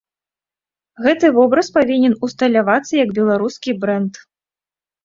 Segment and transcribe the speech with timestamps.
[1.07, 4.13] Гэты вобраз павінен усталявацца як беларускі брэнд.